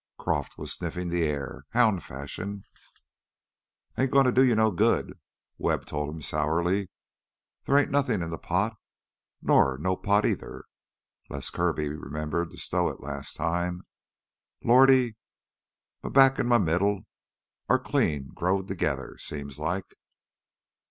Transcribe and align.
Croff 0.17 0.57
was 0.57 0.73
sniffing 0.73 1.09
the 1.09 1.21
air, 1.23 1.65
hound 1.73 2.03
fashion. 2.03 2.63
"Ain't 3.95 4.09
gonna 4.09 4.31
do 4.31 4.43
you 4.43 4.55
no 4.55 4.71
good," 4.71 5.19
Webb 5.59 5.85
told 5.85 6.09
him 6.09 6.23
sourly. 6.23 6.89
"Theah 7.65 7.75
ain't 7.81 7.91
nothin' 7.91 8.23
in 8.23 8.31
the 8.31 8.39
pot, 8.39 8.77
nor 9.43 9.77
no 9.77 9.95
pot 9.95 10.23
neither 10.23 10.65
'less 11.29 11.51
Kirby 11.51 11.89
'membered 11.89 12.49
to 12.49 12.57
stow 12.57 12.89
it 12.89 12.99
last 12.99 13.35
time. 13.35 13.83
Lordy, 14.63 15.17
m' 16.03 16.11
back 16.11 16.39
an' 16.39 16.51
m' 16.51 16.65
middle 16.65 17.01
are 17.69 17.77
clean 17.77 18.29
growed 18.33 18.67
together, 18.67 19.19
seems 19.19 19.59
like." 19.59 19.95